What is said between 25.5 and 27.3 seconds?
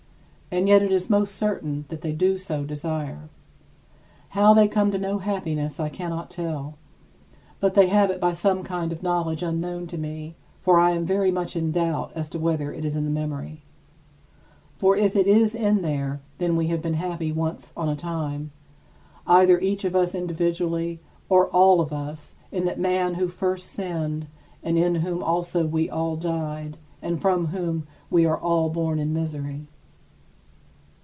we all died and